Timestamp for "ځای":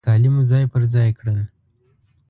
0.49-0.63, 0.93-1.09